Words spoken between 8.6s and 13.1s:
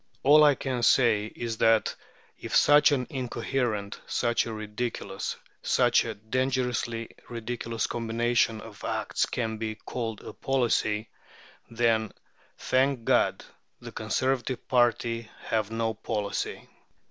of acts can be called a policy, then, thank